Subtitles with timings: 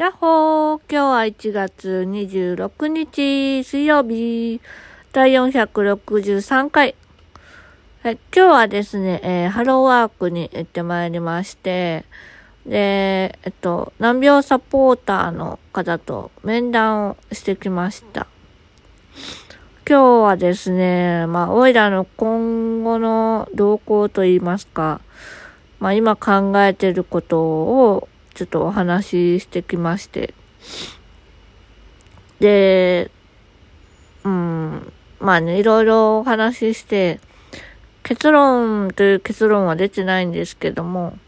[0.00, 0.80] やっほー。
[0.90, 4.58] 今日は1月26日水曜日。
[5.12, 6.94] 第463回。
[8.04, 12.06] え今日はですね、えー、ハローワークに行ってまいりまして。
[12.64, 18.26] で、えっと、難病サポーターの方と面談をしてきました。
[19.86, 25.02] 今日はですね、まあ、おいらの今後の動向といいますか、
[25.78, 28.08] まあ、今考えてることを
[28.40, 30.32] ちょっとお話ししてきまして。
[32.40, 33.10] で、
[34.24, 37.20] うん、まあね、いろいろお話しして、
[38.02, 41.18] 結論という結論は出てないんですけども、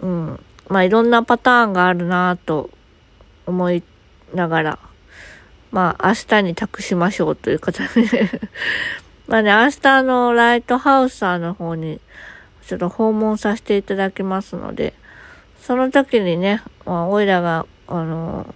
[0.00, 2.70] うん、まあいろんなパターンがあるなと
[3.46, 3.82] 思い
[4.32, 4.78] ながら、
[5.72, 8.30] まあ明日に託しましょうという形で
[9.26, 12.00] まあね、明日のライトハウスさんの方に
[12.64, 14.94] ちょっと訪問させていただきますので、
[15.60, 18.54] その時にね、まあ、おいらが、あの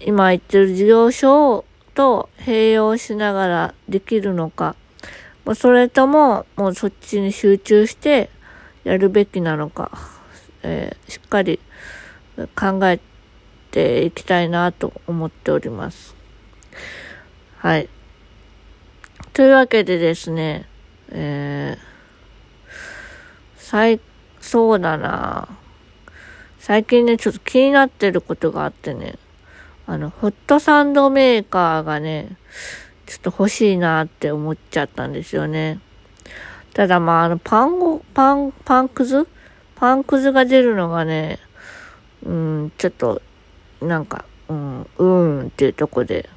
[0.00, 4.76] 今言ってる事業所と併用しながらできるのか
[5.44, 8.30] ま、それとも、もうそっちに集中して
[8.82, 9.90] やるべきなのか、
[10.62, 11.60] えー、しっかり
[12.56, 12.98] 考え
[13.70, 16.14] ていきたいなと思っております。
[17.58, 17.88] はい。
[19.34, 20.66] というわけでですね、
[21.10, 21.78] えー、
[23.58, 24.00] 最、
[24.40, 25.48] そうだな
[26.66, 29.16] 最近ね、ちょっと気になってることがあってね、
[29.86, 32.38] あの、ホットサンドメーカーがね、
[33.04, 35.78] ちょっと欲しいなって思っちゃったんですよね。
[36.72, 39.28] ただまあ、あの、パンゴ、パン、パンくず？
[39.76, 41.38] パンくずが出るのがね、
[42.24, 43.20] うん、ちょっと、
[43.82, 46.30] なんか、うん、うーんっていうとこで。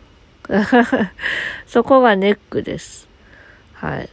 [1.68, 3.08] そこがネックです。
[3.76, 4.10] はい。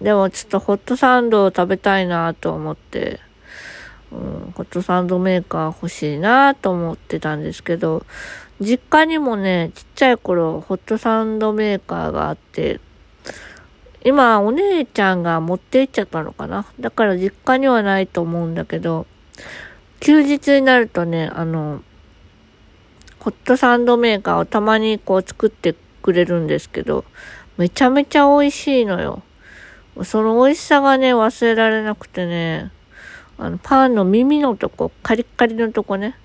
[0.00, 3.18] でもちょっとホットサンドを食べたいなと思って、
[4.14, 8.06] うん、ホットサンドメーカー欲しいなと思ってたんですけど、
[8.60, 12.80] 実家にもね、ちっちゃい頃、ホットサンドメーカーがあって、
[14.04, 16.66] 今、お姉ちゃんが持って行っちゃったのかな？
[16.78, 19.06] だから実家にはないと思うんだけど、
[19.98, 21.82] 休日になるとね、あの、
[23.18, 27.04] ホットサンドメーカーをたまにこう作ってくれるんですけど、
[27.56, 29.22] めちゃめちゃ美味しいのよ。
[30.02, 32.70] その美味しさがね、忘れられなくてね、
[33.38, 36.16] あの、パンの耳のとこ、カリッカリのとこね。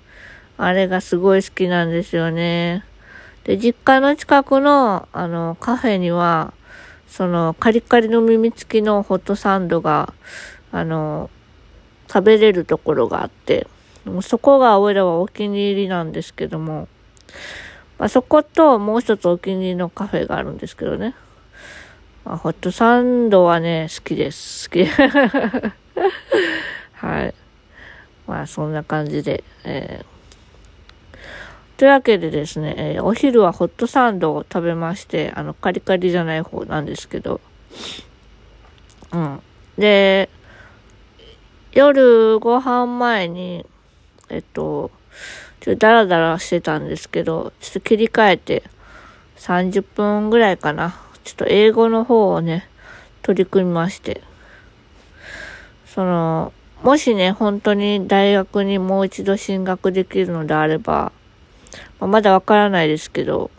[0.57, 2.83] あれがすごい好きなんですよね。
[3.45, 6.53] で、実家の近くの、あの、カフェには、
[7.07, 10.13] その、カリカリの耳付きのホットサンドが、
[10.71, 11.29] あの、
[12.07, 13.67] 食べれるところがあって、
[14.05, 16.87] もそこが俺らはお気に入りなんですけども、
[17.97, 21.15] まあ、そこともう一つお気に入りのカフェがあるんですけどね。
[22.25, 24.69] まあ、ホットサンドはね、好きです。
[24.69, 24.87] 好き。
[28.39, 37.41] まあ、そんな感じで、えー、というわけでですね、えー、お昼はホットサンドを食べまして、あの、カリカリじゃない方なんですけど、
[39.11, 39.41] うん。
[39.77, 40.29] で、
[41.73, 43.65] 夜ご飯前に、
[44.29, 44.89] えっと、
[45.59, 48.63] ちょっとダラダラしてたんですけど、ちょっと切り替えて、
[49.35, 50.95] 30分ぐらいかな。
[51.25, 52.69] ちょっと英語の方をね、
[53.21, 54.21] 取り組みまして。
[55.87, 61.11] その、もしね、本当に大学にもう一度進学できるのであれば、
[61.99, 63.51] まあ、まだわからないですけど、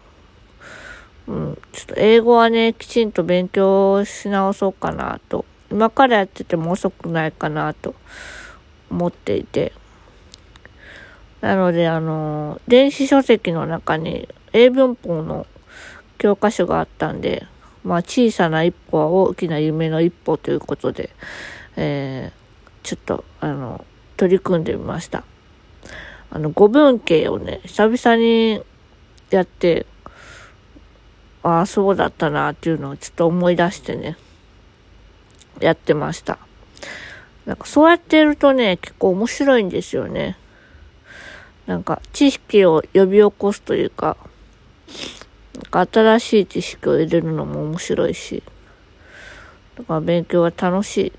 [1.26, 5.44] うん、ちょっと英語はね、きちんと勉強し直そうかなと。
[5.70, 7.94] 今からやってても遅くないかなと
[8.91, 9.75] 思っていて。
[11.42, 15.47] なので、あの、電子書籍の中に英文法の
[16.16, 17.47] 教科書があったんで、
[17.84, 21.10] まあ小さな一歩は大きな夢の一歩ということで、
[21.76, 22.40] えー
[22.91, 23.84] ちょっと、あの、
[24.17, 25.23] 取り組んでみました。
[26.28, 28.61] あの、語文系をね、久々に
[29.31, 29.87] やって、
[31.45, 34.17] ああ、そうだったなっていうのをちょっと思い出してね、
[35.61, 36.39] やってました。
[37.47, 40.37] なんかそうやってやるとね、結構面白いんですよね。
[41.69, 44.17] なんか知識を呼び起こすというか、
[45.55, 48.43] なんか新しい知識を入れるのも面白いし、
[49.76, 51.12] だから勉強は楽しい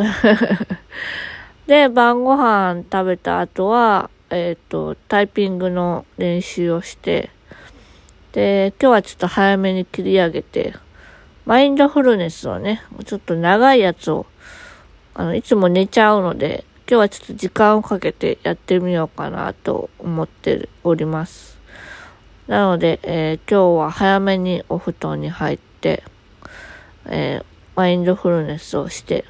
[1.66, 7.30] で、晩ご飯食べた後は、えっ、ー、と、タイピングの練習をして、
[8.32, 10.74] で、今日はちょっと早めに切り上げて、
[11.46, 14.26] マインドフルネスをね、ちょっと長いやつを、
[15.14, 21.58] あの、いつも寝ちゃうので、今日はちょっと時間をかけてやってみようかなと思っております。
[22.46, 26.02] なので、えー、今日は早めにお布団に入って、
[27.06, 27.44] えー、
[27.76, 29.24] マインドフルネスをして、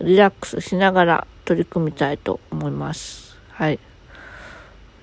[0.00, 3.36] リラックスしながら取り組みたいと思います。
[3.50, 3.78] はい。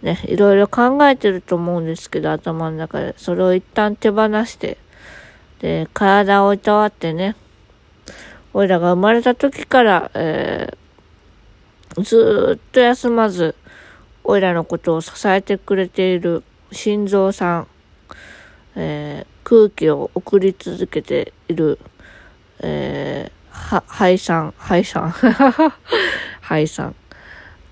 [0.01, 3.13] ね、いろいろ考えてると思うんですけど、頭の中で。
[3.17, 4.77] それを一旦手放して、
[5.59, 7.35] で、体をいたわってね、
[8.53, 13.55] 俺らが生まれた時から、えー、ずっと休まず、
[14.23, 17.67] 俺らのことを支えてくれている心臓さん、
[18.75, 21.79] えー、空気を送り続けている、
[22.59, 25.11] えー、は、肺さん、肺さん、
[26.41, 26.95] 肺さん。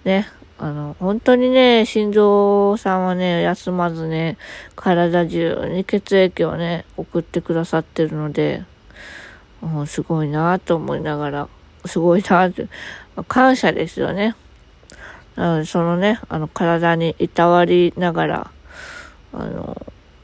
[0.04, 0.28] ね。
[0.60, 4.38] あの、本当にね、心臓さんはね、休まずね、
[4.76, 8.64] 体中に血液をね、送ってくださってるので、
[9.62, 11.48] もうすごいなと思いながら、
[11.86, 12.68] すごいなって、
[13.28, 14.36] 感謝ですよね。
[15.36, 18.52] なの、そのね、あの、体にいたわりながら、
[19.34, 19.78] あの、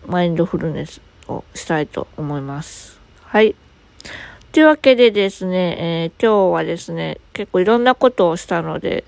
[0.08, 3.00] マインドフルネスをしたいと思います。
[3.22, 3.56] はい。
[4.54, 9.04] というわけでですね、えー、今日はですね、結構いろんなことをしたので、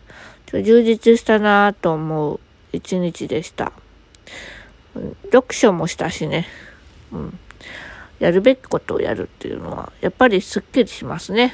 [0.47, 2.39] ちょ充実したなぁと思う
[2.74, 3.71] 一日でした。
[5.25, 6.47] 読書もしたしね。
[7.12, 7.39] うん。
[8.18, 11.53] やるべきことをやるっていうのは、やっぱりスッキリしますね。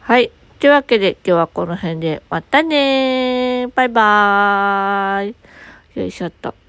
[0.00, 0.32] はい。
[0.58, 6.61] というわけで今日はこの辺で、またねーバイバーイよいしょっと。